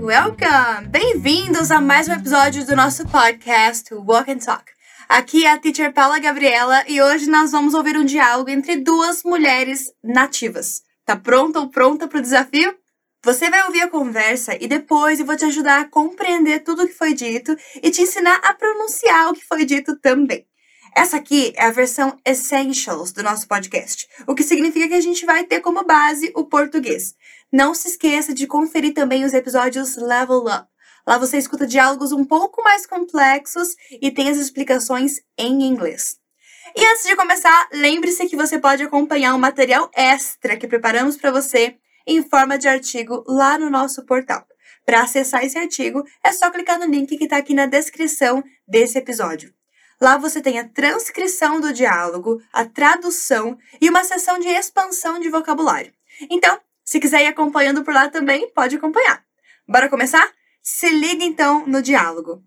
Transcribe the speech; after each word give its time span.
welcome! 0.00 0.88
Bem-vindos 0.90 1.70
a 1.70 1.80
mais 1.80 2.06
um 2.06 2.12
episódio 2.12 2.66
do 2.66 2.76
nosso 2.76 3.06
podcast 3.08 3.94
Walk 3.94 4.30
and 4.30 4.38
Talk. 4.38 4.64
Aqui 5.08 5.46
é 5.46 5.50
a 5.50 5.58
teacher 5.58 5.92
Paula 5.92 6.18
Gabriela 6.18 6.84
e 6.86 7.00
hoje 7.00 7.30
nós 7.30 7.52
vamos 7.52 7.72
ouvir 7.72 7.96
um 7.96 8.04
diálogo 8.04 8.50
entre 8.50 8.76
duas 8.76 9.22
mulheres 9.22 9.90
nativas. 10.04 10.82
Tá 11.04 11.16
pronta 11.16 11.60
ou 11.60 11.70
pronta 11.70 12.06
para 12.06 12.18
o 12.18 12.22
desafio? 12.22 12.76
Você 13.24 13.48
vai 13.48 13.64
ouvir 13.64 13.82
a 13.82 13.88
conversa 13.88 14.56
e 14.60 14.68
depois 14.68 15.18
eu 15.18 15.24
vou 15.24 15.36
te 15.36 15.46
ajudar 15.46 15.80
a 15.80 15.88
compreender 15.88 16.60
tudo 16.60 16.82
o 16.82 16.86
que 16.86 16.92
foi 16.92 17.14
dito 17.14 17.56
e 17.82 17.90
te 17.90 18.02
ensinar 18.02 18.38
a 18.42 18.52
pronunciar 18.52 19.30
o 19.30 19.34
que 19.34 19.46
foi 19.46 19.64
dito 19.64 19.98
também. 19.98 20.46
Essa 20.96 21.18
aqui 21.18 21.52
é 21.56 21.66
a 21.66 21.70
versão 21.70 22.18
Essentials 22.24 23.12
do 23.12 23.22
nosso 23.22 23.46
podcast, 23.46 24.08
o 24.26 24.34
que 24.34 24.42
significa 24.42 24.88
que 24.88 24.94
a 24.94 25.00
gente 25.00 25.26
vai 25.26 25.44
ter 25.44 25.60
como 25.60 25.84
base 25.84 26.32
o 26.34 26.42
português. 26.42 27.14
Não 27.52 27.74
se 27.74 27.88
esqueça 27.88 28.32
de 28.32 28.46
conferir 28.46 28.94
também 28.94 29.22
os 29.22 29.34
episódios 29.34 29.94
Level 29.98 30.46
Up. 30.46 30.66
Lá 31.06 31.18
você 31.18 31.36
escuta 31.36 31.66
diálogos 31.66 32.12
um 32.12 32.24
pouco 32.24 32.62
mais 32.62 32.86
complexos 32.86 33.76
e 34.00 34.10
tem 34.10 34.30
as 34.30 34.38
explicações 34.38 35.20
em 35.36 35.64
inglês. 35.64 36.16
E 36.74 36.82
antes 36.86 37.04
de 37.04 37.14
começar, 37.14 37.68
lembre-se 37.74 38.26
que 38.26 38.34
você 38.34 38.58
pode 38.58 38.82
acompanhar 38.82 39.34
um 39.34 39.38
material 39.38 39.90
extra 39.94 40.56
que 40.56 40.66
preparamos 40.66 41.18
para 41.18 41.30
você 41.30 41.76
em 42.06 42.22
forma 42.22 42.56
de 42.56 42.68
artigo 42.68 43.22
lá 43.28 43.58
no 43.58 43.68
nosso 43.68 44.02
portal. 44.06 44.46
Para 44.86 45.02
acessar 45.02 45.44
esse 45.44 45.58
artigo, 45.58 46.02
é 46.24 46.32
só 46.32 46.50
clicar 46.50 46.78
no 46.78 46.86
link 46.86 47.18
que 47.18 47.24
está 47.24 47.36
aqui 47.36 47.52
na 47.52 47.66
descrição 47.66 48.42
desse 48.66 48.96
episódio. 48.96 49.52
Lá 50.00 50.18
você 50.18 50.42
tem 50.42 50.58
a 50.58 50.68
transcrição 50.68 51.60
do 51.60 51.72
diálogo, 51.72 52.42
a 52.52 52.64
tradução 52.64 53.56
e 53.80 53.88
uma 53.88 54.04
sessão 54.04 54.38
de 54.38 54.48
expansão 54.48 55.18
de 55.18 55.30
vocabulário. 55.30 55.92
Então, 56.30 56.58
se 56.84 57.00
quiser 57.00 57.22
ir 57.22 57.28
acompanhando 57.28 57.82
por 57.82 57.94
lá 57.94 58.08
também, 58.08 58.50
pode 58.54 58.76
acompanhar. 58.76 59.22
Bora 59.66 59.88
começar? 59.88 60.30
Se 60.62 60.90
liga 60.90 61.24
então 61.24 61.66
no 61.66 61.80
diálogo. 61.80 62.42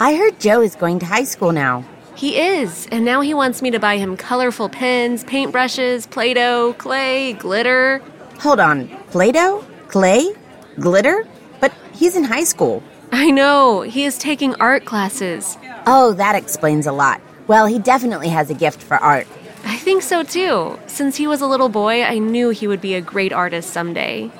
I 0.00 0.14
heard 0.14 0.36
Joe 0.38 0.64
is 0.64 0.76
going 0.76 0.98
to 0.98 1.06
high 1.06 1.24
school 1.24 1.52
now. 1.52 1.84
He 2.14 2.36
is, 2.36 2.86
and 2.92 3.04
now 3.04 3.22
he 3.22 3.32
wants 3.32 3.62
me 3.62 3.70
to 3.70 3.78
buy 3.78 3.96
him 3.96 4.16
colorful 4.16 4.68
pens, 4.68 5.24
paintbrushes, 5.24 6.06
Play 6.06 6.34
Doh, 6.34 6.74
clay, 6.76 7.32
glitter. 7.34 8.02
Hold 8.40 8.60
on, 8.60 8.88
Play 9.10 9.32
Doh? 9.32 9.64
Clay? 9.88 10.34
Glitter? 10.78 11.26
But 11.60 11.72
he's 11.94 12.16
in 12.16 12.24
high 12.24 12.44
school. 12.44 12.82
I 13.14 13.30
know, 13.30 13.82
he 13.82 14.04
is 14.04 14.16
taking 14.16 14.54
art 14.54 14.86
classes. 14.86 15.58
Oh, 15.86 16.14
that 16.14 16.34
explains 16.34 16.86
a 16.86 16.92
lot. 16.92 17.20
Well, 17.46 17.66
he 17.66 17.78
definitely 17.78 18.30
has 18.30 18.48
a 18.48 18.54
gift 18.54 18.82
for 18.82 18.96
art. 18.96 19.26
I 19.66 19.76
think 19.76 20.02
so 20.02 20.22
too. 20.22 20.78
Since 20.86 21.18
he 21.18 21.26
was 21.26 21.42
a 21.42 21.46
little 21.46 21.68
boy, 21.68 22.02
I 22.02 22.18
knew 22.18 22.48
he 22.50 22.66
would 22.66 22.80
be 22.80 22.94
a 22.94 23.02
great 23.02 23.32
artist 23.32 23.70
someday. 23.70 24.30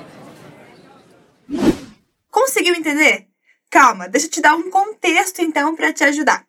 Conseguiu 2.31 2.73
entender? 2.73 3.27
Calma, 3.69 4.09
deixa 4.09 4.25
eu 4.25 4.31
te 4.31 4.41
dar 4.41 4.55
um 4.55 4.71
contexto 4.71 5.39
então 5.41 5.75
para 5.75 5.93
te 5.93 6.03
ajudar. 6.03 6.43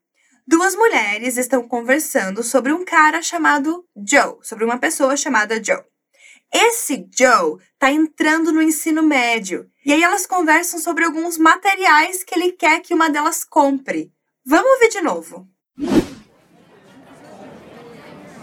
Duas 0.46 0.74
mulheres 0.74 1.36
estão 1.36 1.68
conversando 1.68 2.42
sobre 2.42 2.72
um 2.72 2.86
cara 2.86 3.20
chamado 3.20 3.84
Joe, 3.96 4.38
sobre 4.42 4.64
uma 4.64 4.78
pessoa 4.78 5.14
chamada 5.14 5.62
Joe. 5.62 5.82
Esse 6.52 7.06
Joe 7.14 7.58
está 7.74 7.90
entrando 7.90 8.50
no 8.50 8.62
ensino 8.62 9.02
médio 9.02 9.68
e 9.84 9.92
aí 9.92 10.02
elas 10.02 10.26
conversam 10.26 10.78
sobre 10.80 11.04
alguns 11.04 11.36
materiais 11.38 12.24
que 12.24 12.34
ele 12.34 12.52
quer 12.52 12.80
que 12.80 12.94
uma 12.94 13.10
delas 13.10 13.44
compre. 13.44 14.10
Vamos 14.46 14.70
ouvir 14.72 14.88
de 14.88 15.00
novo. 15.00 15.46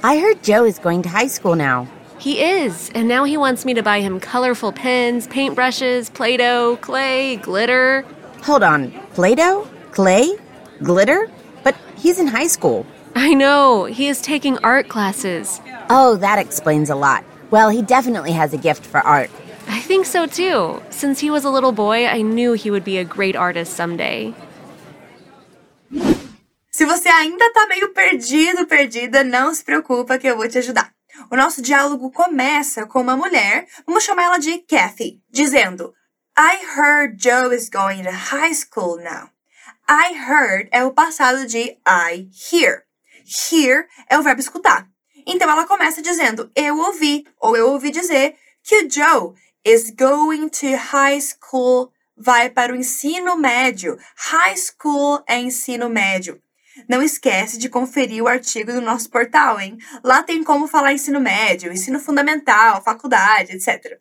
I 0.03 0.17
heard 0.17 0.43
Joe 0.43 0.65
is 0.65 0.79
going 0.79 1.03
to 1.03 1.09
high 1.09 1.27
school 1.27 1.55
now. 1.55 1.87
He 2.19 2.39
is, 2.39 2.91
and 2.93 3.07
now 3.07 3.23
he 3.23 3.37
wants 3.37 3.65
me 3.65 3.73
to 3.73 3.81
buy 3.81 4.01
him 4.01 4.19
colorful 4.19 4.71
pens, 4.71 5.27
paintbrushes, 5.27 6.13
Play 6.13 6.37
Doh, 6.37 6.77
clay, 6.81 7.37
glitter. 7.37 8.05
Hold 8.43 8.63
on, 8.63 8.91
Play 9.13 9.35
Doh? 9.35 9.67
Clay? 9.91 10.35
Glitter? 10.83 11.29
But 11.63 11.75
he's 11.97 12.19
in 12.19 12.27
high 12.27 12.47
school. 12.47 12.85
I 13.15 13.33
know, 13.33 13.85
he 13.85 14.07
is 14.07 14.21
taking 14.21 14.57
art 14.59 14.87
classes. 14.87 15.59
Oh, 15.89 16.15
that 16.17 16.37
explains 16.39 16.89
a 16.89 16.95
lot. 16.95 17.23
Well, 17.49 17.69
he 17.69 17.81
definitely 17.81 18.31
has 18.31 18.53
a 18.53 18.57
gift 18.57 18.85
for 18.85 19.01
art. 19.01 19.29
I 19.71 19.79
think 19.79 20.05
so 20.05 20.27
too. 20.27 20.81
Since 20.89 21.21
he 21.21 21.31
was 21.31 21.45
a 21.45 21.49
little 21.49 21.71
boy, 21.71 22.05
I 22.05 22.21
knew 22.23 22.53
he 22.53 22.69
would 22.69 22.83
be 22.83 22.97
a 22.97 23.05
great 23.05 23.37
artist 23.37 23.73
someday. 23.73 24.33
Se 26.69 26.85
você 26.85 27.07
ainda 27.07 27.45
está 27.45 27.67
meio 27.67 27.93
perdido, 27.93 28.65
perdida, 28.67 29.23
não 29.23 29.53
se 29.53 29.63
preocupa 29.63 30.17
que 30.17 30.27
eu 30.27 30.35
vou 30.35 30.47
te 30.49 30.57
ajudar. 30.57 30.91
O 31.29 31.37
nosso 31.37 31.61
diálogo 31.61 32.11
começa 32.11 32.85
com 32.85 32.99
uma 32.99 33.15
mulher, 33.15 33.65
vamos 33.85 34.03
chamar 34.03 34.23
ela 34.23 34.37
de 34.39 34.57
Kathy, 34.59 35.21
dizendo: 35.29 35.93
I 36.37 36.57
heard 36.77 37.17
Joe 37.17 37.55
is 37.55 37.69
going 37.69 38.03
to 38.03 38.11
high 38.11 38.53
school 38.53 38.97
now. 38.97 39.29
I 39.87 40.13
heard 40.13 40.67
é 40.71 40.83
o 40.83 40.91
passado 40.91 41.45
de 41.45 41.77
I 41.87 42.29
hear. 42.51 42.83
Hear 43.25 43.87
é 44.09 44.19
o 44.19 44.23
verbo 44.23 44.41
escutar. 44.41 44.85
Então 45.25 45.49
ela 45.49 45.65
começa 45.65 46.01
dizendo: 46.01 46.51
Eu 46.55 46.77
ouvi, 46.77 47.25
ou 47.39 47.55
eu 47.55 47.69
ouvi 47.69 47.89
dizer 47.89 48.35
que 48.63 48.83
o 48.83 48.89
Joe 48.89 49.33
is 49.65 49.91
going 49.91 50.49
to 50.49 50.75
high 50.75 51.19
school, 51.19 51.91
vai 52.17 52.49
para 52.49 52.73
o 52.73 52.75
ensino 52.75 53.37
médio. 53.37 53.97
High 54.15 54.57
school 54.57 55.23
é 55.27 55.39
ensino 55.39 55.89
médio. 55.89 56.41
Não 56.87 57.01
esquece 57.01 57.57
de 57.57 57.69
conferir 57.69 58.23
o 58.23 58.27
artigo 58.27 58.71
do 58.71 58.81
nosso 58.81 59.09
portal, 59.09 59.59
hein? 59.59 59.77
Lá 60.03 60.23
tem 60.23 60.43
como 60.43 60.67
falar 60.67 60.93
ensino 60.93 61.19
médio, 61.19 61.71
ensino 61.71 61.99
fundamental, 61.99 62.81
faculdade, 62.81 63.53
etc. 63.53 63.99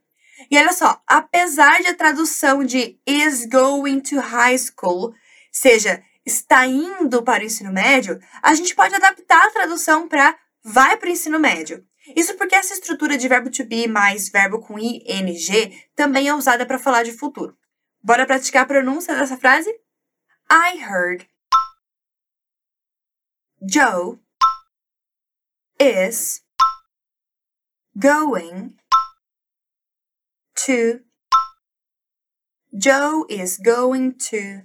E 0.50 0.56
olha 0.56 0.72
só, 0.72 1.00
apesar 1.06 1.80
de 1.82 1.88
a 1.88 1.96
tradução 1.96 2.64
de 2.64 2.98
is 3.06 3.46
going 3.46 4.00
to 4.00 4.20
high 4.20 4.56
school 4.56 5.12
seja 5.52 6.02
está 6.24 6.66
indo 6.66 7.22
para 7.22 7.42
o 7.42 7.46
ensino 7.46 7.72
médio, 7.72 8.20
a 8.42 8.54
gente 8.54 8.74
pode 8.74 8.94
adaptar 8.94 9.46
a 9.46 9.50
tradução 9.50 10.06
para 10.06 10.36
vai 10.62 10.96
para 10.96 11.08
o 11.08 11.12
ensino 11.12 11.38
médio. 11.40 11.84
Isso 12.16 12.36
porque 12.36 12.54
essa 12.54 12.74
estrutura 12.74 13.16
de 13.16 13.28
verbo 13.28 13.50
to 13.50 13.64
be 13.64 13.86
mais 13.86 14.28
verbo 14.28 14.60
com 14.60 14.78
ing 14.78 15.02
também 15.94 16.28
é 16.28 16.34
usada 16.34 16.66
para 16.66 16.78
falar 16.78 17.02
de 17.02 17.12
futuro. 17.12 17.56
Bora 18.02 18.26
praticar 18.26 18.62
a 18.62 18.66
pronúncia 18.66 19.14
dessa 19.14 19.36
frase? 19.36 19.70
I 20.50 20.78
heard 20.78 21.28
Joe 23.62 24.18
is 25.78 26.42
going 27.98 28.76
to 30.66 31.00
Joe 32.72 33.26
is 33.28 33.58
going 33.58 34.12
to 34.30 34.62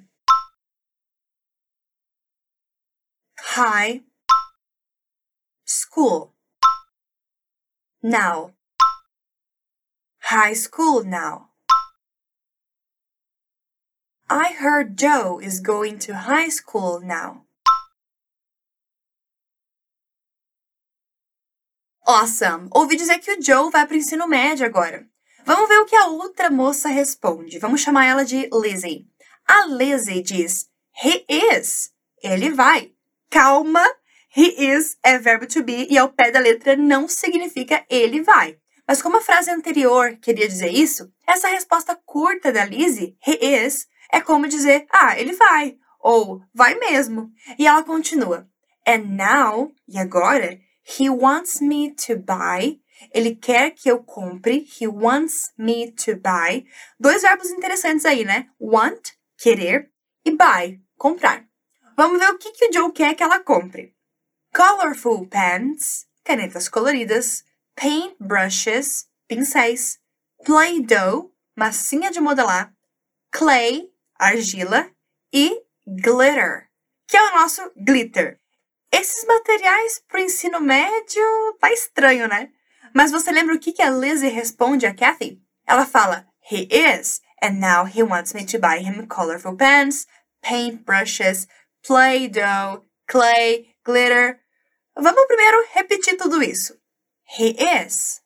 high 3.37 4.03
school 5.65 6.34
now 8.05 8.51
high 10.25 10.53
school 10.53 11.03
now 11.03 11.49
I 14.29 14.53
heard 14.53 14.95
Joe 14.95 15.39
is 15.39 15.59
going 15.59 15.97
to 16.05 16.13
high 16.13 16.49
school 16.49 17.01
now 17.01 17.45
Awesome! 22.07 22.69
Ouvi 22.75 22.95
dizer 22.95 23.17
que 23.17 23.31
o 23.31 23.41
Joe 23.41 23.71
vai 23.71 23.87
para 23.87 23.95
o 23.95 23.97
ensino 23.97 24.27
médio 24.27 24.63
agora. 24.63 25.07
Vamos 25.43 25.67
ver 25.67 25.79
o 25.79 25.85
que 25.85 25.95
a 25.95 26.05
outra 26.05 26.51
moça 26.51 26.87
responde. 26.87 27.57
Vamos 27.57 27.81
chamar 27.81 28.05
ela 28.05 28.23
de 28.23 28.47
Lizzie. 28.53 29.07
A 29.47 29.65
Lizzie 29.65 30.21
diz: 30.21 30.69
He 31.03 31.25
is. 31.27 31.91
Ele 32.21 32.51
vai. 32.51 32.93
Calma, 33.31 33.83
he 34.35 34.73
is 34.73 34.97
é 35.03 35.17
verbo 35.17 35.45
to 35.47 35.63
be 35.63 35.87
e 35.89 35.97
ao 35.97 36.09
pé 36.09 36.31
da 36.31 36.39
letra 36.39 36.75
não 36.75 37.07
significa 37.07 37.85
ele 37.89 38.21
vai. 38.21 38.57
Mas 38.87 39.01
como 39.01 39.17
a 39.17 39.21
frase 39.21 39.49
anterior 39.49 40.17
queria 40.21 40.47
dizer 40.47 40.69
isso, 40.69 41.11
essa 41.25 41.47
resposta 41.47 41.99
curta 42.05 42.51
da 42.51 42.65
Lizzie, 42.65 43.17
he 43.25 43.65
is, 43.65 43.87
é 44.11 44.21
como 44.21 44.47
dizer: 44.47 44.85
Ah, 44.91 45.19
ele 45.19 45.33
vai. 45.33 45.77
Ou 45.99 46.41
vai 46.53 46.75
mesmo. 46.75 47.31
E 47.57 47.65
ela 47.65 47.83
continua: 47.83 48.47
And 48.87 49.05
now, 49.17 49.71
e 49.87 49.97
agora, 49.97 50.59
He 50.85 51.09
wants 51.09 51.61
me 51.61 51.91
to 51.95 52.15
buy. 52.15 52.79
Ele 53.11 53.35
quer 53.35 53.71
que 53.71 53.89
eu 53.89 54.03
compre. 54.03 54.67
He 54.79 54.87
wants 54.87 55.51
me 55.57 55.91
to 55.91 56.15
buy. 56.15 56.65
Dois 56.99 57.23
verbos 57.23 57.49
interessantes 57.49 58.05
aí, 58.05 58.23
né? 58.23 58.47
Want, 58.59 59.13
querer, 59.37 59.89
e 60.23 60.31
buy, 60.31 60.79
comprar. 60.95 61.43
Vamos 61.97 62.19
ver 62.19 62.29
o 62.29 62.37
que, 62.37 62.51
que 62.51 62.67
o 62.67 62.73
Joe 62.73 62.91
quer 62.91 63.15
que 63.15 63.23
ela 63.23 63.39
compre. 63.39 63.94
Colorful 64.55 65.27
pens, 65.27 66.07
canetas 66.23 66.69
coloridas. 66.69 67.43
Paint 67.75 68.15
brushes, 68.21 69.05
pincéis. 69.27 69.99
Play-Doh, 70.45 71.33
massinha 71.57 72.09
de 72.09 72.21
modelar. 72.21 72.71
Clay, 73.31 73.89
argila. 74.17 74.89
E 75.33 75.61
glitter, 75.85 76.69
que 77.05 77.17
é 77.17 77.21
o 77.21 77.35
nosso 77.35 77.69
glitter. 77.75 78.39
Esses 78.89 79.25
materiais 79.25 80.01
para 80.07 80.21
o 80.21 80.23
ensino 80.23 80.61
médio 80.61 81.57
tá 81.59 81.69
estranho, 81.73 82.29
né? 82.29 82.49
Mas 82.93 83.11
você 83.11 83.33
lembra 83.33 83.55
o 83.55 83.59
que, 83.59 83.73
que 83.73 83.81
a 83.81 83.89
Lizzie 83.89 84.29
responde 84.29 84.85
a 84.85 84.95
Kathy? 84.95 85.41
Ela 85.67 85.85
fala: 85.85 86.25
he 86.49 86.69
is. 86.71 87.19
And 87.41 87.59
now 87.59 87.85
he 87.85 88.01
wants 88.01 88.33
me 88.33 88.45
to 88.45 88.57
buy 88.57 88.79
him 88.79 89.05
colorful 89.07 89.57
pens, 89.57 90.07
paint 90.41 90.85
brushes, 90.85 91.45
play 91.85 92.29
doh, 92.29 92.85
clay, 93.05 93.75
glitter. 93.83 94.44
Vamos 94.97 95.27
primeiro 95.27 95.57
repetir 95.73 96.17
tudo 96.17 96.41
isso. 96.41 96.79
He 97.23 97.49
is. 97.59 98.21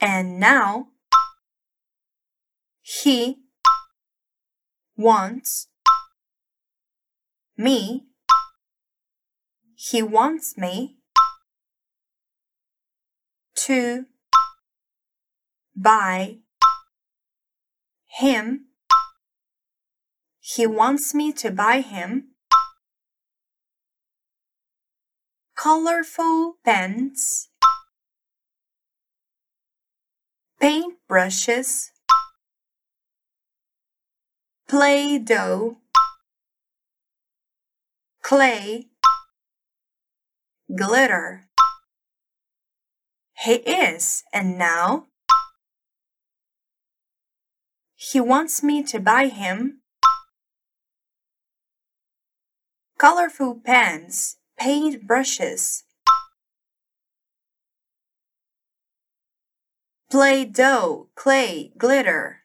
And 0.00 0.38
now 0.40 0.88
he 2.80 3.42
wants 4.96 5.68
me. 7.56 8.06
He 9.74 10.02
wants 10.02 10.56
me 10.56 10.98
to 13.66 14.06
buy 15.76 16.38
him. 18.06 18.66
He 20.38 20.66
wants 20.66 21.14
me 21.14 21.32
to 21.34 21.50
buy 21.50 21.80
him 21.80 22.33
colorful 25.64 26.58
pens, 26.62 27.48
paint 30.60 30.92
brushes, 31.08 31.90
play 34.68 35.18
doh, 35.18 35.78
clay, 38.22 38.88
glitter. 40.76 41.48
He 43.38 43.54
is, 43.54 44.22
and 44.34 44.58
now 44.58 45.06
he 47.94 48.20
wants 48.20 48.62
me 48.62 48.82
to 48.82 49.00
buy 49.00 49.28
him 49.28 49.80
colorful 52.98 53.62
pens, 53.64 54.36
paint 54.56 55.04
brushes, 55.04 55.84
play 60.10 60.44
doh, 60.44 61.10
clay, 61.14 61.72
glitter. 61.76 62.40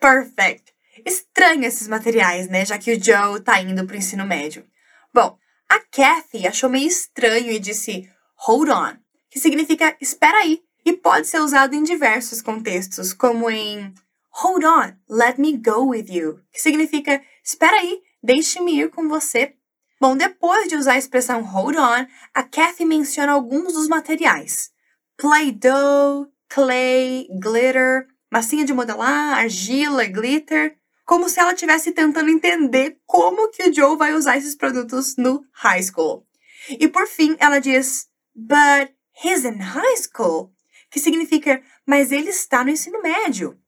Perfect! 0.00 0.74
Estranho 1.06 1.64
esses 1.64 1.88
materiais, 1.88 2.48
né? 2.48 2.64
Já 2.64 2.78
que 2.78 2.92
o 2.92 3.02
Joe 3.02 3.40
tá 3.40 3.60
indo 3.60 3.86
pro 3.86 3.96
ensino 3.96 4.26
médio. 4.26 4.68
Bom, 5.12 5.38
a 5.68 5.80
Kathy 5.80 6.46
achou 6.46 6.68
meio 6.68 6.86
estranho 6.86 7.50
e 7.50 7.58
disse 7.58 8.10
hold 8.36 8.68
on, 8.68 8.98
que 9.30 9.40
significa 9.40 9.96
espera 10.00 10.38
aí, 10.38 10.62
e 10.84 10.92
pode 10.92 11.26
ser 11.26 11.40
usado 11.40 11.74
em 11.74 11.82
diversos 11.82 12.42
contextos, 12.42 13.12
como 13.12 13.50
em 13.50 13.94
hold 14.30 14.64
on, 14.64 14.94
let 15.08 15.38
me 15.38 15.56
go 15.56 15.88
with 15.88 16.06
you, 16.08 16.40
que 16.52 16.60
significa 16.60 17.22
espera 17.42 17.76
aí, 17.76 18.02
deixe-me 18.24 18.80
ir 18.80 18.90
com 18.90 19.06
você. 19.06 19.54
Bom, 20.00 20.16
depois 20.16 20.68
de 20.68 20.76
usar 20.76 20.94
a 20.94 20.98
expressão 20.98 21.42
hold 21.42 21.76
on, 21.76 22.06
a 22.34 22.42
Kathy 22.42 22.84
menciona 22.84 23.32
alguns 23.32 23.74
dos 23.74 23.86
materiais: 23.86 24.70
Play-Doh, 25.16 26.26
clay, 26.48 27.28
glitter, 27.38 28.06
massinha 28.32 28.64
de 28.64 28.72
modelar, 28.72 29.38
argila, 29.38 30.06
glitter, 30.06 30.76
como 31.04 31.28
se 31.28 31.38
ela 31.38 31.52
estivesse 31.52 31.92
tentando 31.92 32.30
entender 32.30 32.98
como 33.06 33.50
que 33.50 33.68
o 33.68 33.74
Joe 33.74 33.96
vai 33.96 34.14
usar 34.14 34.38
esses 34.38 34.56
produtos 34.56 35.16
no 35.16 35.44
high 35.52 35.82
school. 35.82 36.26
E 36.68 36.88
por 36.88 37.06
fim, 37.06 37.36
ela 37.38 37.60
diz, 37.60 38.08
but 38.34 38.90
he's 39.22 39.44
in 39.44 39.58
high 39.58 39.96
school, 39.96 40.50
que 40.90 40.98
significa, 40.98 41.62
mas 41.86 42.10
ele 42.10 42.30
está 42.30 42.64
no 42.64 42.70
ensino 42.70 43.02
médio. 43.02 43.58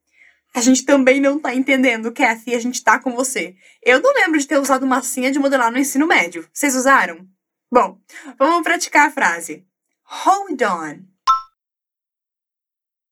A 0.57 0.61
gente 0.61 0.87
também 0.87 1.21
não 1.21 1.39
tá 1.39 1.55
entendendo, 1.55 2.11
Kathy, 2.11 2.55
a 2.55 2.59
gente 2.59 2.83
tá 2.83 2.99
com 2.99 3.15
você. 3.15 3.55
Eu 3.83 4.01
não 4.01 4.15
lembro 4.15 4.39
de 4.39 4.47
ter 4.47 4.59
usado 4.59 4.87
massinha 4.87 5.31
de 5.31 5.39
modelar 5.39 5.71
no 5.71 5.79
ensino 5.79 6.07
médio. 6.07 6.49
Vocês 6.53 6.75
usaram? 6.75 7.29
Bom, 7.71 8.01
vamos 8.39 8.63
praticar 8.63 9.09
a 9.09 9.13
frase. 9.13 9.67
Hold 10.05 10.63
on. 10.63 11.05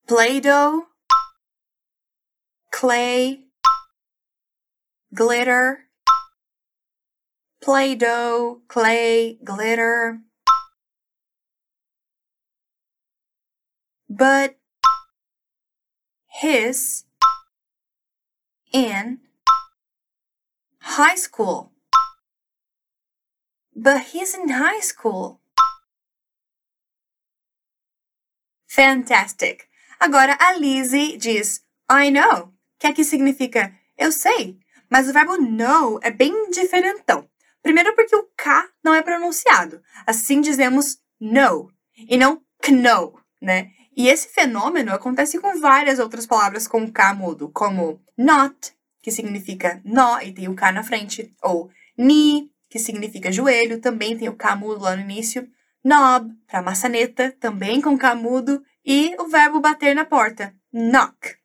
Play-Doh 0.07 0.87
clay, 2.71 3.45
glitter, 5.13 5.85
Play 7.65 7.95
Doh, 7.95 8.61
clay, 8.69 9.39
glitter. 9.43 10.21
But 14.11 14.57
his 16.27 17.05
in 18.75 19.21
high 20.81 21.15
school. 21.15 21.71
But 23.75 24.13
he's 24.13 24.35
in 24.35 24.49
high 24.49 24.81
school. 24.81 25.41
Fantastic. 28.67 29.69
Agora 30.01 30.37
a 30.41 30.59
Lizzie 30.59 31.17
diz 31.17 31.63
I 31.89 32.11
know. 32.11 32.53
que 32.79 32.89
aqui 32.89 33.05
significa 33.05 33.73
eu 33.97 34.11
sei, 34.13 34.59
mas 34.91 35.09
o 35.09 35.13
verbo 35.13 35.37
know 35.37 35.99
é 36.03 36.11
bem 36.11 36.51
diferentão. 36.51 37.29
Primeiro 37.63 37.95
porque 37.95 38.15
o 38.15 38.29
K 38.37 38.69
não 38.83 38.93
é 38.93 39.01
pronunciado. 39.01 39.81
Assim 40.07 40.41
dizemos 40.41 40.99
know 41.21 41.71
e 41.97 42.19
não 42.19 42.43
know, 42.69 43.19
né? 43.41 43.71
E 43.97 44.09
esse 44.09 44.29
fenômeno 44.29 44.93
acontece 44.93 45.39
com 45.39 45.61
várias 45.61 45.99
outras 45.99 46.27
palavras 46.27 46.67
com 46.67 46.91
K 46.91 47.15
mudo, 47.15 47.49
como 47.51 48.01
not, 48.19 48.75
que 49.01 49.11
significa 49.11 49.81
nó 49.85 50.21
e 50.21 50.33
tem 50.33 50.49
o 50.49 50.55
K 50.55 50.73
na 50.73 50.83
frente, 50.83 51.33
ou 51.43 51.71
knee, 51.97 52.51
que 52.69 52.79
significa 52.79 53.31
joelho, 53.31 53.81
também 53.81 54.17
tem 54.17 54.29
o 54.29 54.35
K 54.35 54.57
mudo 54.57 54.83
lá 54.83 54.97
no 54.97 55.03
início, 55.03 55.49
knob, 55.85 56.33
para 56.47 56.63
maçaneta, 56.63 57.37
também 57.39 57.81
com 57.81 57.97
K 57.97 58.15
mudo, 58.15 58.63
e 58.85 59.15
o 59.21 59.29
verbo 59.29 59.61
bater 59.61 59.95
na 59.95 60.05
porta, 60.05 60.55
knock. 60.73 61.37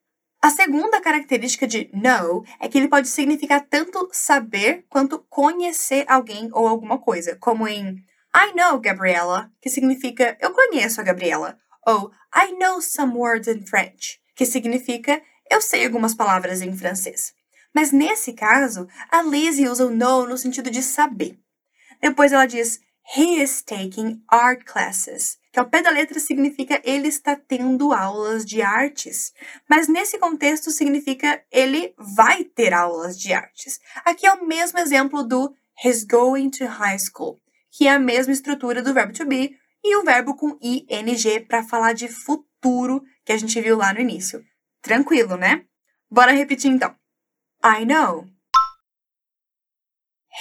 A 0.42 0.48
segunda 0.48 1.00
característica 1.00 1.66
de 1.66 1.90
know 1.92 2.42
é 2.58 2.66
que 2.66 2.78
ele 2.78 2.88
pode 2.88 3.08
significar 3.08 3.64
tanto 3.68 4.08
saber 4.10 4.86
quanto 4.88 5.18
conhecer 5.28 6.04
alguém 6.08 6.48
ou 6.52 6.66
alguma 6.66 6.98
coisa, 6.98 7.36
como 7.36 7.68
em 7.68 8.02
I 8.34 8.54
know 8.56 8.80
Gabriella, 8.80 9.50
que 9.60 9.68
significa 9.68 10.38
eu 10.40 10.52
conheço 10.52 11.00
a 11.00 11.04
Gabriela, 11.04 11.58
ou 11.86 12.10
I 12.34 12.52
know 12.52 12.80
some 12.80 13.14
words 13.14 13.48
in 13.48 13.66
French, 13.66 14.20
que 14.34 14.46
significa 14.46 15.20
eu 15.50 15.60
sei 15.60 15.84
algumas 15.84 16.14
palavras 16.14 16.62
em 16.62 16.76
francês. 16.76 17.34
Mas 17.74 17.92
nesse 17.92 18.32
caso, 18.32 18.88
a 19.10 19.22
Lizzie 19.22 19.68
usa 19.68 19.86
o 19.86 19.90
know 19.90 20.26
no 20.26 20.38
sentido 20.38 20.70
de 20.70 20.82
saber. 20.82 21.38
Depois 22.00 22.32
ela 22.32 22.46
diz 22.46 22.80
He 23.16 23.42
is 23.42 23.62
taking 23.62 24.22
art 24.28 24.64
classes, 24.64 25.36
que 25.52 25.58
ao 25.58 25.68
pé 25.68 25.82
da 25.82 25.90
letra 25.90 26.20
significa 26.20 26.80
ele 26.84 27.08
está 27.08 27.34
tendo 27.34 27.92
aulas 27.92 28.44
de 28.44 28.62
artes. 28.62 29.32
Mas 29.68 29.88
nesse 29.88 30.18
contexto 30.18 30.70
significa 30.70 31.42
ele 31.50 31.92
vai 31.98 32.44
ter 32.44 32.72
aulas 32.72 33.18
de 33.18 33.32
artes. 33.32 33.80
Aqui 34.04 34.26
é 34.26 34.32
o 34.32 34.46
mesmo 34.46 34.78
exemplo 34.78 35.24
do 35.24 35.52
he's 35.84 36.04
going 36.04 36.50
to 36.50 36.66
high 36.66 36.98
school, 36.98 37.40
que 37.72 37.88
é 37.88 37.92
a 37.92 37.98
mesma 37.98 38.32
estrutura 38.32 38.82
do 38.82 38.94
verbo 38.94 39.12
to 39.12 39.26
be 39.26 39.56
e 39.82 39.96
o 39.96 40.04
verbo 40.04 40.36
com 40.36 40.58
ing 40.60 41.44
para 41.46 41.62
falar 41.62 41.92
de 41.92 42.08
futuro 42.08 43.02
que 43.24 43.32
a 43.32 43.36
gente 43.36 43.60
viu 43.60 43.76
lá 43.76 43.92
no 43.92 44.00
início. 44.00 44.44
Tranquilo, 44.82 45.36
né? 45.36 45.66
Bora 46.10 46.32
repetir 46.32 46.70
então. 46.70 46.94
I 47.62 47.84
know. 47.84 48.26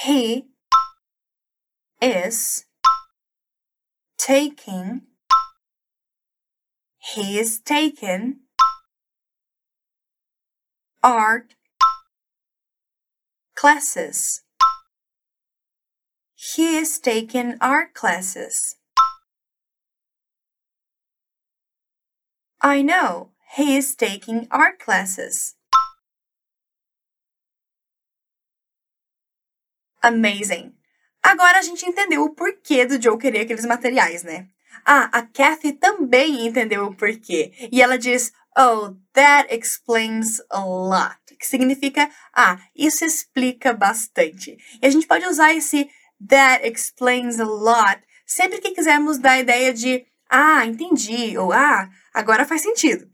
He 0.05 0.46
is 2.01 2.65
taking 4.17 5.01
he 6.98 7.39
is 7.39 7.60
taken 7.60 8.41
art 11.03 11.55
classes 13.55 14.43
he 16.36 16.77
is 16.77 17.00
taking 17.00 17.58
art 17.60 17.93
classes 17.93 18.78
I 22.62 22.82
know 22.82 23.30
he 23.56 23.78
is 23.78 23.96
taking 23.96 24.48
art 24.51 24.80
classes 24.80 25.56
Amazing! 30.01 30.74
Agora 31.22 31.60
a 31.60 31.62
gente 31.62 31.86
entendeu 31.86 32.24
o 32.24 32.34
porquê 32.34 32.86
do 32.86 33.01
Joe 33.01 33.18
querer 33.18 33.42
aqueles 33.42 33.66
materiais, 33.66 34.24
né? 34.24 34.48
Ah, 34.86 35.10
a 35.12 35.22
Kathy 35.24 35.74
também 35.74 36.48
entendeu 36.48 36.86
o 36.86 36.96
porquê. 36.96 37.51
E 37.70 37.82
ela 37.82 37.98
diz, 37.98 38.32
oh, 38.58 38.96
that 39.13 39.54
explains 39.54 40.42
a 40.50 40.63
lot. 40.63 41.20
Que 41.38 41.46
significa, 41.46 42.10
ah, 42.34 42.58
isso 42.74 43.04
explica 43.04 43.74
bastante. 43.74 44.58
E 44.82 44.86
a 44.86 44.89
gente 44.89 45.06
pode 45.06 45.25
usar 45.25 45.54
esse 45.54 45.89
that 46.25 46.66
explains 46.66 47.39
a 47.39 47.46
lot 47.46 48.01
sempre 48.25 48.62
que 48.62 48.72
quisermos 48.72 49.18
dar 49.18 49.32
a 49.32 49.39
ideia 49.39 49.74
de 49.74 50.06
Ah, 50.29 50.65
entendi. 50.65 51.38
Ou 51.38 51.51
ah, 51.51 51.89
agora 52.13 52.45
faz 52.45 52.62
sentido. 52.62 53.09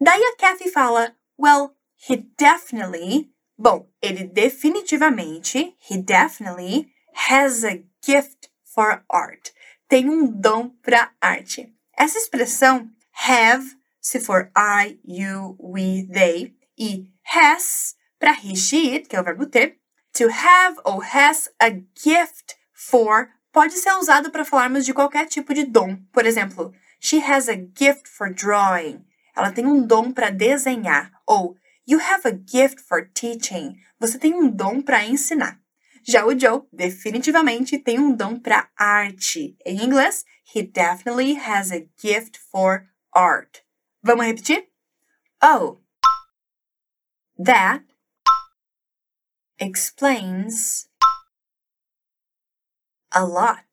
Daí 0.00 0.22
a 0.22 0.36
Kathy 0.36 0.70
fala, 0.70 1.14
well, 1.38 1.74
he 2.08 2.16
definitely. 2.38 3.30
Bom, 3.58 3.86
ele 4.00 4.24
definitivamente, 4.24 5.76
he 5.90 5.98
definitely 5.98 6.90
has 7.28 7.62
a 7.62 7.84
gift 8.02 8.48
for 8.64 9.04
art. 9.10 9.52
Tem 9.86 10.08
um 10.08 10.26
dom 10.26 10.70
para 10.82 11.12
arte. 11.20 11.74
Essa 11.98 12.16
expressão 12.16 12.90
have, 13.28 13.76
se 14.00 14.18
for 14.18 14.50
I, 14.56 14.98
you, 15.04 15.56
we, 15.58 16.06
they, 16.10 16.54
e 16.78 17.12
has 17.34 17.94
para 18.18 18.32
he, 18.32 18.56
she, 18.56 18.94
it, 18.94 19.08
que 19.08 19.16
é 19.16 19.20
o 19.20 19.24
verbo 19.24 19.46
ter. 19.46 19.76
To 20.14 20.28
have 20.30 20.80
ou 20.84 21.02
has 21.02 21.50
a 21.60 21.70
gift 21.94 22.56
for 22.72 23.28
pode 23.52 23.74
ser 23.74 23.92
usado 23.94 24.30
para 24.30 24.44
falarmos 24.44 24.84
de 24.84 24.94
qualquer 24.94 25.26
tipo 25.26 25.52
de 25.54 25.64
dom. 25.64 25.96
Por 26.12 26.26
exemplo, 26.26 26.72
she 27.00 27.18
has 27.18 27.48
a 27.48 27.54
gift 27.54 28.08
for 28.08 28.32
drawing. 28.32 29.04
Ela 29.36 29.52
tem 29.52 29.66
um 29.66 29.86
dom 29.86 30.12
para 30.12 30.30
desenhar. 30.30 31.10
Ou 31.26 31.56
you 31.86 32.00
have 32.00 32.26
a 32.26 32.38
gift 32.46 32.80
for 32.80 33.08
teaching. 33.12 33.76
Você 33.98 34.18
tem 34.18 34.34
um 34.34 34.48
dom 34.48 34.80
para 34.80 35.04
ensinar. 35.04 35.60
Já 36.02 36.24
o 36.24 36.38
Joe 36.38 36.62
definitivamente 36.72 37.78
tem 37.78 37.98
um 37.98 38.14
dom 38.14 38.38
para 38.38 38.68
arte. 38.76 39.56
Em 39.64 39.82
inglês, 39.82 40.24
he 40.54 40.62
definitely 40.62 41.38
has 41.38 41.70
a 41.70 41.86
gift 42.00 42.38
for 42.50 42.86
art. 43.14 43.60
Vamos 44.02 44.26
repetir? 44.26 44.66
Oh, 45.42 45.78
that 47.42 47.84
explains 49.58 50.89
a 53.14 53.24
lot. 53.26 53.64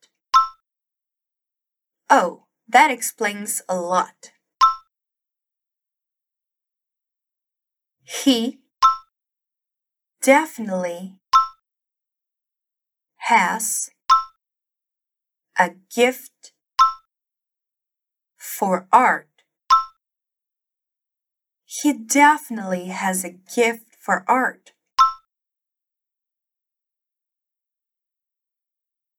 Oh, 2.10 2.44
that 2.68 2.90
explains 2.90 3.62
a 3.68 3.76
lot. 3.76 4.32
He 8.02 8.60
definitely 10.22 11.18
has 13.18 13.90
a 15.58 15.70
gift 15.94 16.52
for 18.36 18.88
art. 18.92 19.28
He 21.64 21.92
definitely 21.92 22.86
has 22.86 23.24
a 23.24 23.30
gift 23.30 23.94
for 24.00 24.24
art. 24.26 24.72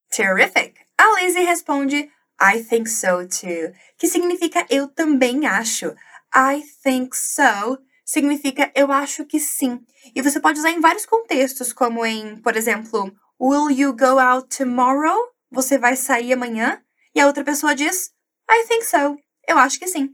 Terrific! 0.09 0.75
A 0.97 1.21
Lizzie 1.21 1.45
responde 1.45 2.09
I 2.41 2.63
think 2.63 2.89
so 2.89 3.27
too, 3.27 3.73
que 3.97 4.07
significa 4.07 4.65
eu 4.69 4.87
também 4.87 5.45
acho. 5.45 5.93
I 6.33 6.63
think 6.83 7.15
so 7.15 7.77
significa 8.05 8.71
eu 8.73 8.91
acho 8.91 9.25
que 9.25 9.39
sim. 9.39 9.81
E 10.15 10.21
você 10.21 10.39
pode 10.39 10.59
usar 10.59 10.71
em 10.71 10.79
vários 10.79 11.05
contextos, 11.05 11.73
como 11.73 12.05
em, 12.05 12.37
por 12.37 12.55
exemplo, 12.55 13.13
Will 13.39 13.69
you 13.69 13.95
go 13.95 14.19
out 14.19 14.47
tomorrow? 14.55 15.17
Você 15.51 15.77
vai 15.77 15.95
sair 15.95 16.33
amanhã? 16.33 16.81
E 17.13 17.19
a 17.19 17.27
outra 17.27 17.43
pessoa 17.43 17.75
diz 17.75 18.11
I 18.49 18.65
think 18.67 18.85
so. 18.85 19.17
Eu 19.47 19.57
acho 19.57 19.79
que 19.79 19.87
sim. 19.87 20.09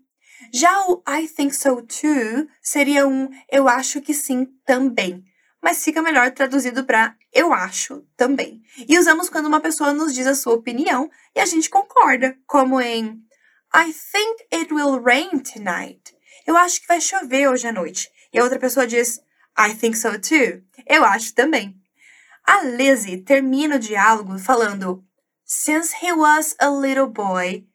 Já 0.54 0.88
o 0.88 1.02
I 1.08 1.28
think 1.28 1.56
so 1.56 1.82
too 1.82 2.48
seria 2.62 3.08
um 3.08 3.30
eu 3.52 3.68
acho 3.70 4.02
que 4.02 4.14
sim 4.14 4.48
também 4.66 5.24
mas 5.66 5.84
fica 5.84 6.00
melhor 6.00 6.30
traduzido 6.30 6.84
para 6.84 7.16
eu 7.34 7.52
acho 7.52 8.06
também. 8.16 8.62
E 8.88 9.00
usamos 9.00 9.30
quando 9.30 9.48
uma 9.48 9.60
pessoa 9.60 9.92
nos 9.94 10.14
diz 10.14 10.28
a 10.28 10.36
sua 10.36 10.54
opinião 10.54 11.10
e 11.36 11.40
a 11.40 11.46
gente 11.48 11.72
concorda, 11.72 12.38
como 12.46 12.80
em 12.80 13.20
I 13.74 13.92
think 13.92 14.46
it 14.54 14.72
will 14.72 15.02
rain 15.02 15.40
tonight. 15.40 16.16
Eu 16.46 16.56
acho 16.56 16.80
que 16.82 16.88
vai 16.88 17.02
chover 17.02 17.50
hoje 17.50 17.68
à 17.68 17.74
noite. 17.74 18.12
E 18.32 18.38
a 18.38 18.44
outra 18.44 18.60
pessoa 18.60 18.86
diz 18.86 19.20
I 19.58 19.74
think 19.74 19.98
so 19.98 20.12
too. 20.20 20.62
Eu 20.86 21.04
acho 21.04 21.34
também. 21.34 21.76
A 22.46 22.62
Lizzie 22.62 23.24
termina 23.24 23.78
o 23.78 23.80
diálogo 23.80 24.38
falando 24.38 25.04
Since 25.44 25.96
he 26.00 26.14
was 26.14 26.56
a 26.60 26.70
little 26.70 27.08
boy, 27.08 27.66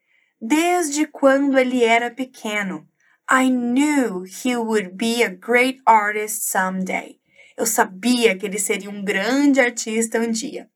desde 0.41 1.09
quando 1.09 1.59
ele 1.59 1.83
era 1.83 2.09
pequeno, 2.09 2.87
I 3.29 3.51
knew 3.51 4.25
he 4.25 4.57
would 4.57 4.91
be 4.95 5.25
a 5.25 5.29
great 5.29 5.83
artist 5.85 6.49
someday. 6.49 7.20
Eu 7.61 7.67
sabia 7.67 8.35
que 8.35 8.47
ele 8.47 8.59
seria 8.59 8.89
um 8.89 9.05
grande 9.05 9.61
artista 9.61 10.19
um 10.19 10.31
dia. 10.31 10.71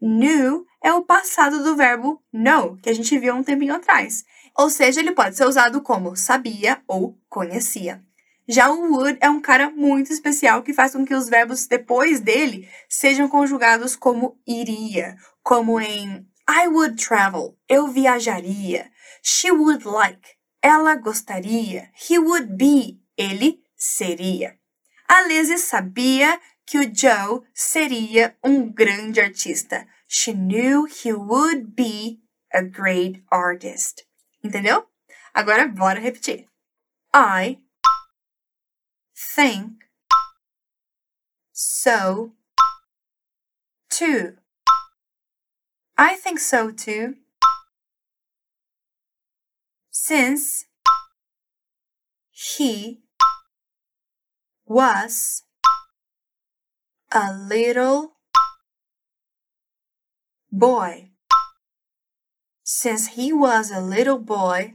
Knew 0.00 0.64
é 0.80 0.92
o 0.92 1.02
passado 1.02 1.64
do 1.64 1.74
verbo 1.74 2.22
know, 2.32 2.76
que 2.76 2.88
a 2.88 2.94
gente 2.94 3.18
viu 3.18 3.34
um 3.34 3.42
tempinho 3.42 3.74
atrás. 3.74 4.24
Ou 4.56 4.70
seja, 4.70 5.00
ele 5.00 5.10
pode 5.10 5.36
ser 5.36 5.44
usado 5.46 5.82
como 5.82 6.14
sabia 6.14 6.80
ou 6.86 7.18
conhecia. 7.28 8.00
Já 8.46 8.70
o 8.70 8.92
would 8.92 9.18
é 9.20 9.28
um 9.28 9.40
cara 9.40 9.68
muito 9.68 10.12
especial 10.12 10.62
que 10.62 10.72
faz 10.72 10.92
com 10.92 11.04
que 11.04 11.12
os 11.12 11.28
verbos 11.28 11.66
depois 11.66 12.20
dele 12.20 12.68
sejam 12.88 13.28
conjugados 13.28 13.96
como 13.96 14.38
iria, 14.46 15.16
como 15.42 15.80
em 15.80 16.24
I 16.48 16.68
would 16.68 17.04
travel, 17.04 17.58
eu 17.68 17.88
viajaria. 17.88 18.88
She 19.24 19.50
would 19.50 19.84
like, 19.84 20.36
ela 20.62 20.94
gostaria. 20.94 21.90
He 22.08 22.16
would 22.16 22.54
be, 22.54 23.00
ele 23.16 23.60
seria. 23.74 24.56
A 25.10 25.26
Lizzie 25.26 25.58
sabia 25.58 26.38
que 26.66 26.78
o 26.78 26.94
Joe 26.94 27.42
seria 27.54 28.36
um 28.44 28.70
grande 28.70 29.20
artista. 29.20 29.88
She 30.06 30.32
knew 30.32 30.84
he 30.84 31.12
would 31.12 31.74
be 31.74 32.20
a 32.52 32.62
great 32.62 33.24
artist. 33.30 34.06
Entendeu? 34.44 34.86
Agora 35.32 35.66
bora 35.66 36.00
repetir. 36.00 36.46
I 37.14 37.58
think 39.34 39.84
so 41.52 42.34
too. 43.90 44.36
I 45.96 46.16
think 46.16 46.38
so 46.38 46.70
too. 46.70 47.16
Since 49.90 50.66
he 52.30 53.02
was 54.68 55.44
a 57.10 57.32
little 57.32 58.12
boy. 60.52 61.08
Since 62.62 63.08
he 63.08 63.32
was 63.32 63.70
a 63.70 63.80
little 63.80 64.18
boy, 64.18 64.74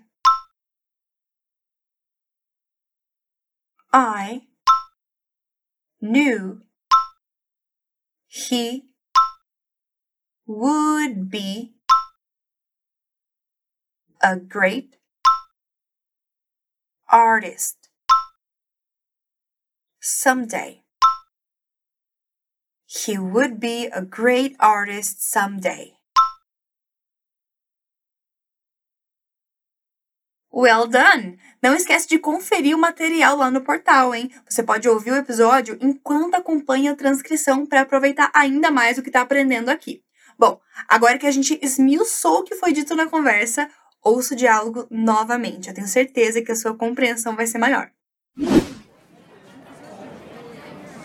I 3.93 4.47
knew 6.01 6.63
he 8.27 8.85
would 10.47 11.29
be 11.29 11.75
a 14.23 14.37
great 14.37 14.97
artist 17.11 17.82
someday. 20.03 20.81
He 22.85 23.17
would 23.17 23.59
be 23.59 23.87
a 23.87 24.01
great 24.01 24.55
artist 24.59 25.21
someday. 25.21 25.93
Well 30.51 30.87
done! 30.87 31.39
Não 31.63 31.73
esquece 31.73 32.07
de 32.07 32.19
conferir 32.19 32.75
o 32.75 32.79
material 32.79 33.37
lá 33.37 33.49
no 33.49 33.61
portal, 33.61 34.13
hein? 34.13 34.29
Você 34.47 34.61
pode 34.61 34.87
ouvir 34.87 35.11
o 35.11 35.15
episódio 35.15 35.77
enquanto 35.81 36.35
acompanha 36.35 36.91
a 36.91 36.95
transcrição 36.95 37.65
para 37.65 37.81
aproveitar 37.81 38.29
ainda 38.35 38.69
mais 38.69 38.97
o 38.97 39.01
que 39.01 39.09
está 39.09 39.21
aprendendo 39.21 39.69
aqui. 39.69 40.03
Bom, 40.37 40.59
agora 40.87 41.17
que 41.17 41.25
a 41.25 41.31
gente 41.31 41.57
esmiuçou 41.61 42.39
o 42.39 42.43
que 42.43 42.55
foi 42.55 42.73
dito 42.73 42.93
na 42.93 43.07
conversa, 43.07 43.69
ouça 44.03 44.33
o 44.33 44.37
diálogo 44.37 44.85
novamente. 44.91 45.69
Eu 45.69 45.73
tenho 45.73 45.87
certeza 45.87 46.41
que 46.41 46.51
a 46.51 46.55
sua 46.55 46.77
compreensão 46.77 47.35
vai 47.35 47.47
ser 47.47 47.57
maior. 47.57 47.89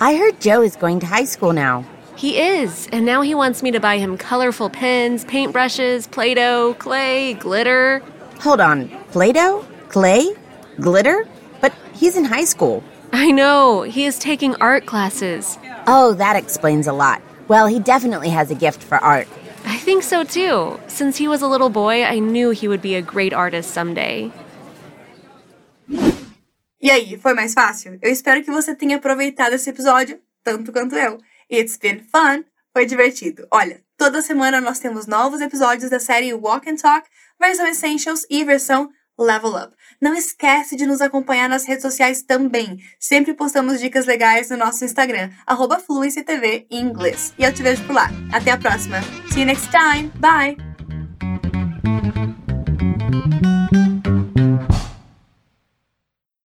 I 0.01 0.15
heard 0.15 0.41
Joe 0.41 0.63
is 0.63 0.77
going 0.77 1.01
to 1.01 1.07
high 1.07 1.25
school 1.25 1.53
now. 1.53 1.85
He 2.15 2.39
is, 2.39 2.89
and 2.93 3.05
now 3.05 3.23
he 3.23 3.35
wants 3.35 3.65
me 3.65 3.73
to 3.73 3.81
buy 3.81 3.99
him 3.99 4.17
colorful 4.17 4.71
pens, 4.71 5.25
paintbrushes, 5.25 6.09
Play 6.09 6.35
Doh, 6.35 6.75
clay, 6.75 7.35
glitter. 7.35 8.01
Hold 8.41 8.61
on, 8.61 8.89
Play 9.11 9.33
Doh? 9.33 9.67
Clay? 9.89 10.35
Glitter? 10.81 11.27
But 11.61 11.75
he's 11.95 12.17
in 12.17 12.25
high 12.25 12.45
school. 12.45 12.85
I 13.13 13.33
know, 13.33 13.83
he 13.83 14.05
is 14.05 14.21
taking 14.21 14.55
art 14.57 14.87
classes. 14.87 15.59
Oh, 15.89 16.15
that 16.15 16.37
explains 16.37 16.87
a 16.87 16.93
lot. 16.93 17.21
Well, 17.49 17.67
he 17.67 17.81
definitely 17.81 18.29
has 18.29 18.53
a 18.53 18.55
gift 18.55 18.83
for 18.85 18.99
art. 18.99 19.27
I 19.65 19.79
think 19.79 20.05
so 20.05 20.23
too. 20.23 20.79
Since 20.87 21.17
he 21.17 21.27
was 21.27 21.43
a 21.43 21.49
little 21.49 21.71
boy, 21.71 22.05
I 22.05 22.21
knew 22.21 22.51
he 22.51 22.69
would 22.69 22.83
be 22.83 22.95
a 22.95 23.03
great 23.03 23.33
artist 23.33 23.73
someday. 23.73 24.31
E 26.81 26.91
aí, 26.91 27.19
foi 27.19 27.35
mais 27.35 27.55
fácil? 27.55 27.99
Eu 28.01 28.11
espero 28.11 28.43
que 28.43 28.51
você 28.51 28.75
tenha 28.75 28.97
aproveitado 28.97 29.53
esse 29.53 29.69
episódio 29.71 30.21
tanto 30.45 30.73
quanto 30.73 30.95
eu. 30.95 31.19
It's 31.51 31.77
been 31.77 32.01
fun! 32.01 32.45
foi 32.79 32.87
divertido. 32.87 33.47
Olha, 33.51 33.83
toda 33.97 34.23
semana 34.23 34.61
nós 34.61 34.79
temos 34.79 35.09
novos 35.09 35.41
episódios 35.41 35.91
da 35.91 35.99
série 35.99 36.33
Walk 36.33 36.71
and 36.71 36.77
Talk, 36.77 37.09
versão 37.41 37.67
Essentials 37.67 38.25
e 38.31 38.45
versão 38.45 38.89
Level 39.19 39.51
Up. 39.57 39.75
Não 40.01 40.15
esquece 40.15 40.77
de 40.77 40.87
nos 40.87 41.01
acompanhar 41.01 41.49
nas 41.49 41.65
redes 41.65 41.83
sociais 41.83 42.23
também. 42.23 42.79
Sempre 43.01 43.35
postamos 43.35 43.81
dicas 43.81 44.07
legais 44.07 44.49
no 44.51 44.57
nosso 44.57 44.85
Instagram, 44.85 45.31
FluencyTV 45.85 46.69
em 46.71 46.85
inglês. 46.85 47.35
E 47.37 47.43
eu 47.43 47.53
te 47.53 47.65
vejo 47.65 47.85
por 47.85 47.97
lá. 47.97 48.09
Até 48.33 48.53
a 48.53 48.57
próxima. 48.57 49.03
See 49.33 49.41
you 49.41 49.47
next 49.47 49.69
time. 49.73 50.13
Bye! 50.21 50.57